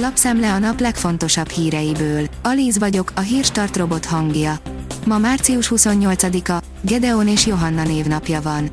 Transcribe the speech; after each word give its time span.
Lapszemle 0.00 0.52
a 0.52 0.58
nap 0.58 0.80
legfontosabb 0.80 1.48
híreiből. 1.48 2.26
Alíz 2.42 2.78
vagyok, 2.78 3.12
a 3.14 3.20
hírstart 3.20 3.76
robot 3.76 4.04
hangja. 4.04 4.58
Ma 5.06 5.18
március 5.18 5.72
28-a, 5.74 6.62
Gedeon 6.80 7.28
és 7.28 7.46
Johanna 7.46 7.82
névnapja 7.82 8.42
van. 8.42 8.70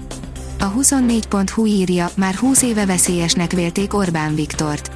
A 0.60 0.72
24.hu 0.72 1.66
írja, 1.66 2.10
már 2.16 2.36
20 2.36 2.62
éve 2.62 2.86
veszélyesnek 2.86 3.52
vélték 3.52 3.94
Orbán 3.94 4.36
Viktort. 4.36 4.95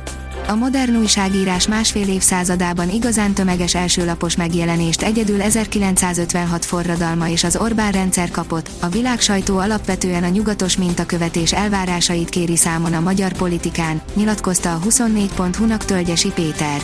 A 0.49 0.55
modern 0.55 0.95
újságírás 0.95 1.67
másfél 1.67 2.07
évszázadában 2.07 2.89
igazán 2.89 3.33
tömeges 3.33 3.75
elsőlapos 3.75 4.35
megjelenést 4.35 5.01
egyedül 5.01 5.41
1956 5.41 6.65
forradalma 6.65 7.29
és 7.29 7.43
az 7.43 7.55
Orbán 7.55 7.91
rendszer 7.91 8.31
kapott, 8.31 8.69
a 8.79 8.87
világ 8.87 9.19
sajtó 9.19 9.57
alapvetően 9.57 10.23
a 10.23 10.27
nyugatos 10.27 10.77
mintakövetés 10.77 11.53
elvárásait 11.53 12.29
kéri 12.29 12.55
számon 12.55 12.93
a 12.93 12.99
magyar 12.99 13.33
politikán, 13.33 14.01
nyilatkozta 14.13 14.73
a 14.73 14.79
24.hu-nak 14.79 15.85
Tölgyesi 15.85 16.31
Péter. 16.31 16.81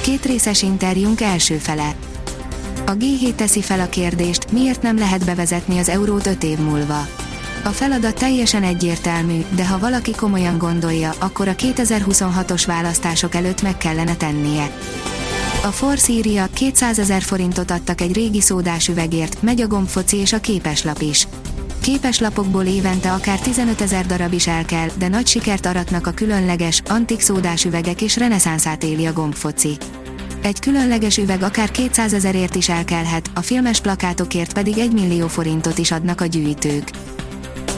Két 0.00 0.24
részes 0.24 0.62
interjúnk 0.62 1.20
első 1.20 1.56
fele. 1.56 1.94
A 2.86 2.92
G7 2.92 3.34
teszi 3.34 3.62
fel 3.62 3.80
a 3.80 3.88
kérdést, 3.88 4.52
miért 4.52 4.82
nem 4.82 4.98
lehet 4.98 5.24
bevezetni 5.24 5.78
az 5.78 5.88
eurót 5.88 6.26
5 6.26 6.42
év 6.42 6.58
múlva. 6.58 7.06
A 7.64 7.68
feladat 7.68 8.14
teljesen 8.14 8.62
egyértelmű, 8.62 9.44
de 9.50 9.66
ha 9.66 9.78
valaki 9.78 10.10
komolyan 10.10 10.58
gondolja, 10.58 11.12
akkor 11.18 11.48
a 11.48 11.54
2026-os 11.54 12.62
választások 12.66 13.34
előtt 13.34 13.62
meg 13.62 13.76
kellene 13.76 14.16
tennie. 14.16 14.70
A 15.62 15.66
Force 15.66 16.12
írja, 16.12 16.46
200 16.52 16.98
ezer 16.98 17.22
forintot 17.22 17.70
adtak 17.70 18.00
egy 18.00 18.14
régi 18.14 18.40
szódás 18.40 18.88
üvegért, 18.88 19.42
megy 19.42 19.60
a 19.60 19.66
gombfoci 19.66 20.16
és 20.16 20.32
a 20.32 20.40
képeslap 20.40 21.00
is. 21.00 21.28
Képeslapokból 21.80 22.64
évente 22.64 23.12
akár 23.12 23.38
15 23.38 23.80
ezer 23.80 24.06
darab 24.06 24.32
is 24.32 24.46
el 24.46 24.64
kell, 24.64 24.88
de 24.98 25.08
nagy 25.08 25.26
sikert 25.26 25.66
aratnak 25.66 26.06
a 26.06 26.10
különleges, 26.10 26.82
antik 26.88 27.20
szódás 27.20 27.64
üvegek 27.64 28.02
és 28.02 28.16
reneszánszát 28.16 28.84
éli 28.84 29.06
a 29.06 29.12
gombfoci. 29.12 29.76
Egy 30.42 30.58
különleges 30.58 31.16
üveg 31.16 31.42
akár 31.42 31.70
200 31.70 32.12
ezerért 32.12 32.54
is 32.54 32.68
elkelhet, 32.68 33.30
a 33.34 33.40
filmes 33.40 33.80
plakátokért 33.80 34.52
pedig 34.52 34.78
1 34.78 34.92
millió 34.92 35.28
forintot 35.28 35.78
is 35.78 35.90
adnak 35.90 36.20
a 36.20 36.26
gyűjtők. 36.26 36.90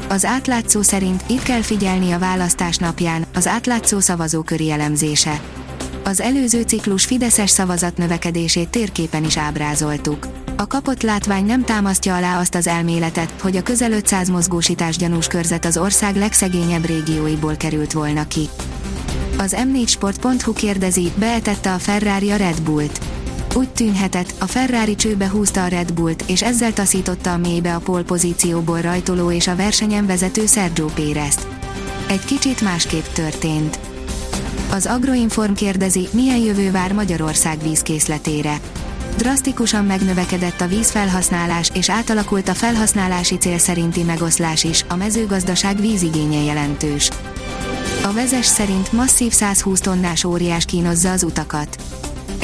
Az 0.08 0.24
átlátszó 0.24 0.82
szerint 0.82 1.24
itt 1.26 1.42
kell 1.42 1.62
figyelni 1.62 2.12
a 2.12 2.18
választás 2.18 2.76
napján, 2.76 3.24
az 3.34 3.46
átlátszó 3.46 4.00
szavazóköri 4.00 4.70
elemzése. 4.70 5.40
Az 6.04 6.20
előző 6.20 6.62
ciklus 6.62 7.04
Fideszes 7.04 7.50
szavazat 7.50 7.96
növekedését 7.96 8.68
térképen 8.68 9.24
is 9.24 9.38
ábrázoltuk. 9.38 10.26
A 10.56 10.66
kapott 10.66 11.02
látvány 11.02 11.44
nem 11.44 11.64
támasztja 11.64 12.16
alá 12.16 12.40
azt 12.40 12.54
az 12.54 12.66
elméletet, 12.66 13.34
hogy 13.40 13.56
a 13.56 13.62
közel 13.62 13.92
500 13.92 14.28
mozgósítás 14.28 14.96
gyanús 14.96 15.26
körzet 15.26 15.64
az 15.64 15.76
ország 15.76 16.16
legszegényebb 16.16 16.84
régióiból 16.84 17.56
került 17.56 17.92
volna 17.92 18.28
ki. 18.28 18.48
Az 19.38 19.56
m4sport.hu 19.58 20.52
kérdezi, 20.52 21.12
beetette 21.16 21.72
a 21.72 21.78
Ferrari 21.78 22.30
a 22.30 22.36
Red 22.36 22.62
Bullt. 22.62 23.00
Úgy 23.56 23.68
tűnhetett, 23.68 24.34
a 24.38 24.46
Ferrari 24.46 24.94
csőbe 24.94 25.28
húzta 25.28 25.64
a 25.64 25.66
Red 25.66 25.92
Bullt, 25.92 26.24
és 26.26 26.42
ezzel 26.42 26.72
taszította 26.72 27.32
a 27.32 27.36
mélybe 27.36 27.74
a 27.74 27.78
polpozícióból 27.78 28.80
rajtoló 28.80 29.30
és 29.30 29.46
a 29.46 29.56
versenyen 29.56 30.06
vezető 30.06 30.46
Sergio 30.46 30.86
Pérezt. 30.86 31.46
Egy 32.08 32.24
kicsit 32.24 32.60
másképp 32.60 33.04
történt. 33.04 33.78
Az 34.70 34.86
Agroinform 34.86 35.52
kérdezi, 35.52 36.08
milyen 36.12 36.38
jövő 36.38 36.70
vár 36.70 36.92
Magyarország 36.92 37.62
vízkészletére. 37.62 38.60
Drasztikusan 39.16 39.84
megnövekedett 39.84 40.60
a 40.60 40.66
vízfelhasználás 40.66 41.70
és 41.74 41.90
átalakult 41.90 42.48
a 42.48 42.54
felhasználási 42.54 43.36
cél 43.36 43.58
szerinti 43.58 44.02
megoszlás 44.02 44.64
is, 44.64 44.84
a 44.88 44.96
mezőgazdaság 44.96 45.80
vízigénye 45.80 46.42
jelentős. 46.42 47.10
A 48.04 48.12
vezes 48.12 48.46
szerint 48.46 48.92
masszív 48.92 49.32
120 49.32 49.80
tonnás 49.80 50.24
óriás 50.24 50.64
kínozza 50.64 51.10
az 51.10 51.22
utakat 51.22 51.76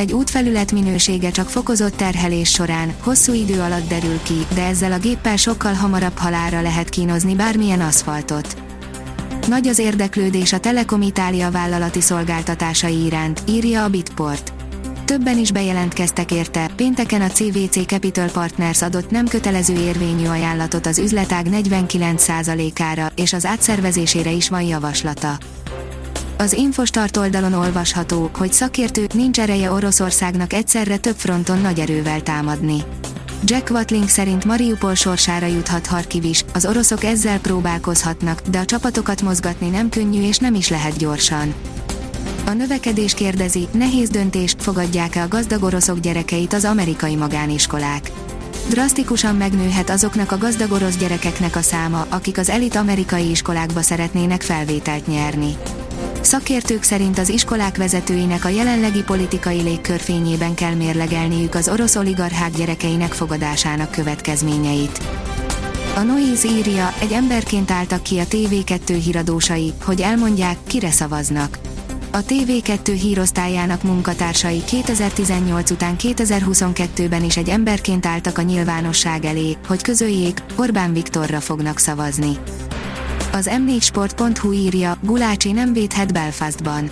egy 0.00 0.12
útfelület 0.12 0.72
minősége 0.72 1.30
csak 1.30 1.48
fokozott 1.48 1.96
terhelés 1.96 2.50
során, 2.50 2.94
hosszú 3.00 3.32
idő 3.32 3.60
alatt 3.60 3.88
derül 3.88 4.22
ki, 4.22 4.46
de 4.54 4.64
ezzel 4.64 4.92
a 4.92 4.98
géppel 4.98 5.36
sokkal 5.36 5.72
hamarabb 5.72 6.18
halára 6.18 6.60
lehet 6.60 6.88
kínozni 6.88 7.34
bármilyen 7.34 7.80
aszfaltot. 7.80 8.56
Nagy 9.48 9.66
az 9.66 9.78
érdeklődés 9.78 10.52
a 10.52 10.58
Telekom 10.58 11.02
Itália 11.02 11.50
vállalati 11.50 12.00
szolgáltatásai 12.00 13.04
iránt, 13.04 13.42
írja 13.48 13.84
a 13.84 13.88
Bitport. 13.88 14.52
Többen 15.04 15.38
is 15.38 15.52
bejelentkeztek 15.52 16.32
érte, 16.32 16.70
pénteken 16.76 17.20
a 17.20 17.28
CVC 17.28 17.86
Capital 17.86 18.28
Partners 18.28 18.82
adott 18.82 19.10
nem 19.10 19.26
kötelező 19.26 19.74
érvényű 19.74 20.26
ajánlatot 20.26 20.86
az 20.86 20.98
üzletág 20.98 21.46
49%-ára, 21.50 23.12
és 23.16 23.32
az 23.32 23.44
átszervezésére 23.44 24.30
is 24.30 24.48
van 24.48 24.62
javaslata. 24.62 25.38
Az 26.40 26.52
Infostart 26.52 27.16
oldalon 27.16 27.52
olvasható, 27.52 28.30
hogy 28.36 28.52
szakértő 28.52 29.06
nincs 29.14 29.40
ereje 29.40 29.72
Oroszországnak 29.72 30.52
egyszerre 30.52 30.96
több 30.96 31.16
fronton 31.16 31.60
nagy 31.60 31.78
erővel 31.78 32.22
támadni. 32.22 32.82
Jack 33.44 33.70
Watling 33.70 34.08
szerint 34.08 34.44
Mariupol 34.44 34.94
sorsára 34.94 35.46
juthat 35.46 35.86
Harkiv 35.86 36.24
is, 36.24 36.44
az 36.54 36.66
oroszok 36.66 37.04
ezzel 37.04 37.40
próbálkozhatnak, 37.40 38.40
de 38.40 38.58
a 38.58 38.64
csapatokat 38.64 39.22
mozgatni 39.22 39.68
nem 39.68 39.88
könnyű 39.88 40.22
és 40.22 40.38
nem 40.38 40.54
is 40.54 40.68
lehet 40.68 40.96
gyorsan. 40.96 41.54
A 42.46 42.50
növekedés 42.50 43.14
kérdezi, 43.14 43.68
nehéz 43.72 44.08
döntés, 44.08 44.54
fogadják-e 44.58 45.22
a 45.22 45.28
gazdag 45.28 45.62
oroszok 45.62 45.98
gyerekeit 45.98 46.52
az 46.52 46.64
amerikai 46.64 47.16
magániskolák. 47.16 48.10
Drasztikusan 48.68 49.36
megnőhet 49.36 49.90
azoknak 49.90 50.32
a 50.32 50.38
gazdag 50.38 50.72
orosz 50.72 50.96
gyerekeknek 50.96 51.56
a 51.56 51.62
száma, 51.62 52.06
akik 52.08 52.38
az 52.38 52.48
elit 52.48 52.74
amerikai 52.74 53.30
iskolákba 53.30 53.82
szeretnének 53.82 54.42
felvételt 54.42 55.06
nyerni. 55.06 55.56
Szakértők 56.20 56.82
szerint 56.82 57.18
az 57.18 57.28
iskolák 57.28 57.76
vezetőinek 57.76 58.44
a 58.44 58.48
jelenlegi 58.48 59.02
politikai 59.02 59.60
légkörfényében 59.60 60.54
kell 60.54 60.74
mérlegelniük 60.74 61.54
az 61.54 61.68
orosz 61.68 61.96
oligarchák 61.96 62.50
gyerekeinek 62.50 63.12
fogadásának 63.12 63.90
következményeit. 63.90 65.00
A 65.96 66.00
Noise 66.00 66.48
írja, 66.48 66.94
egy 67.00 67.12
emberként 67.12 67.70
álltak 67.70 68.02
ki 68.02 68.18
a 68.18 68.24
TV2 68.24 69.00
híradósai, 69.04 69.72
hogy 69.84 70.00
elmondják, 70.00 70.56
kire 70.66 70.90
szavaznak. 70.90 71.58
A 72.12 72.18
TV2 72.18 72.98
hírosztályának 73.00 73.82
munkatársai 73.82 74.64
2018 74.64 75.70
után 75.70 75.96
2022-ben 75.98 77.24
is 77.24 77.36
egy 77.36 77.48
emberként 77.48 78.06
álltak 78.06 78.38
a 78.38 78.42
nyilvánosság 78.42 79.24
elé, 79.24 79.56
hogy 79.66 79.82
közöljék, 79.82 80.42
Orbán 80.56 80.92
Viktorra 80.92 81.40
fognak 81.40 81.78
szavazni. 81.78 82.38
Az 83.32 83.50
m4sport.hu 83.52 84.52
írja, 84.52 84.96
Gulácsi 85.02 85.52
nem 85.52 85.72
védhet 85.72 86.12
Belfastban. 86.12 86.90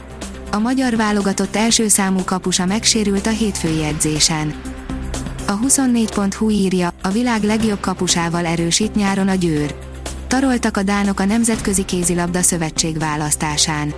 A 0.50 0.58
magyar 0.58 0.96
válogatott 0.96 1.56
első 1.56 1.88
számú 1.88 2.24
kapusa 2.24 2.66
megsérült 2.66 3.26
a 3.26 3.30
hétfői 3.30 3.84
edzésen. 3.84 4.54
A 5.46 5.58
24.hu 5.58 6.50
írja, 6.50 6.92
a 7.02 7.08
világ 7.08 7.42
legjobb 7.42 7.80
kapusával 7.80 8.46
erősít 8.46 8.94
nyáron 8.94 9.28
a 9.28 9.34
győr. 9.34 9.74
Taroltak 10.26 10.76
a 10.76 10.82
dánok 10.82 11.20
a 11.20 11.24
Nemzetközi 11.24 11.84
Kézilabda 11.84 12.42
Szövetség 12.42 12.98
választásán. 12.98 13.94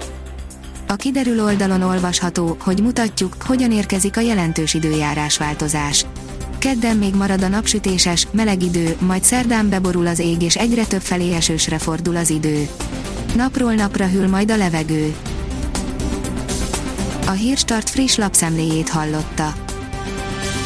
A 0.89 0.95
kiderül 0.95 1.45
oldalon 1.45 1.83
olvasható, 1.83 2.57
hogy 2.61 2.83
mutatjuk, 2.83 3.37
hogyan 3.41 3.73
érkezik 3.73 4.17
a 4.17 4.21
jelentős 4.21 4.75
időjárás 4.75 5.39
változás. 5.39 6.07
Kedden 6.60 6.97
még 6.97 7.15
marad 7.15 7.43
a 7.43 7.48
napsütéses, 7.48 8.26
meleg 8.31 8.62
idő, 8.62 8.97
majd 8.98 9.22
szerdán 9.22 9.69
beborul 9.69 10.06
az 10.06 10.19
ég 10.19 10.43
és 10.43 10.56
egyre 10.56 10.87
több 10.87 11.00
felé 11.00 11.34
esősre 11.34 11.78
fordul 11.78 12.16
az 12.16 12.31
idő. 12.31 12.69
Napról 13.37 13.75
napra 13.75 14.06
hűl 14.06 14.28
majd 14.28 14.50
a 14.50 14.56
levegő. 14.56 15.15
A 17.26 17.31
Hírstart 17.31 17.91
friss 17.91 18.16
lapszemléjét 18.16 18.88
hallotta. 18.88 19.54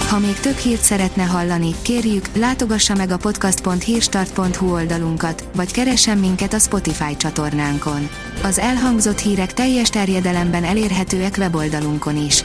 Ha 0.09 0.19
még 0.19 0.41
több 0.41 0.57
hírt 0.57 0.83
szeretne 0.83 1.23
hallani, 1.23 1.75
kérjük, 1.83 2.29
látogassa 2.37 2.95
meg 2.95 3.11
a 3.11 3.17
podcast.hírstart.hu 3.17 4.73
oldalunkat, 4.73 5.49
vagy 5.57 5.73
keressen 5.73 6.19
minket 6.19 6.53
a 6.53 6.59
Spotify 6.59 7.17
csatornánkon. 7.17 8.09
Az 8.43 8.59
elhangzott 8.59 9.19
hírek 9.19 9.55
teljes 9.55 9.89
terjedelemben 9.89 10.65
elérhetőek 10.65 11.35
weboldalunkon 11.39 12.25
is. 12.25 12.45